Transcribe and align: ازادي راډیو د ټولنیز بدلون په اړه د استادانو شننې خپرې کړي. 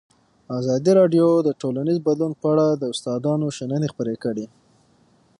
ازادي 0.59 0.91
راډیو 0.99 1.27
د 1.41 1.49
ټولنیز 1.61 1.97
بدلون 2.07 2.33
په 2.41 2.45
اړه 2.53 2.65
د 2.75 2.83
استادانو 2.93 3.47
شننې 3.57 3.87
خپرې 3.93 4.15
کړي. 4.23 4.45